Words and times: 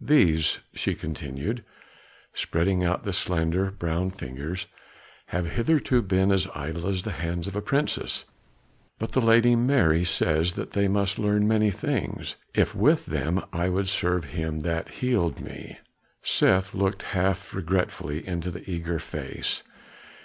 "These," 0.00 0.60
she 0.72 0.94
continued, 0.94 1.64
spreading 2.32 2.84
out 2.84 3.02
the 3.02 3.12
slender 3.12 3.72
brown 3.72 4.12
fingers, 4.12 4.66
"have 5.34 5.48
hitherto 5.54 6.00
been 6.00 6.30
as 6.30 6.46
idle 6.54 6.86
as 6.88 7.02
the 7.02 7.10
hands 7.10 7.48
of 7.48 7.56
a 7.56 7.60
princess, 7.60 8.24
but 9.00 9.10
the 9.10 9.20
lady 9.20 9.56
Mary 9.56 10.04
says 10.04 10.52
that 10.52 10.74
they 10.74 10.86
must 10.86 11.18
learn 11.18 11.48
many 11.48 11.72
things, 11.72 12.36
if 12.54 12.72
with 12.72 13.06
them 13.06 13.42
I 13.52 13.68
would 13.68 13.88
serve 13.88 14.26
him 14.26 14.60
that 14.60 14.88
healed 14.90 15.40
me." 15.40 15.80
Seth 16.22 16.72
looked 16.72 17.02
half 17.10 17.52
regretfully 17.52 18.24
into 18.24 18.52
the 18.52 18.62
eager 18.70 19.00
face. 19.00 19.64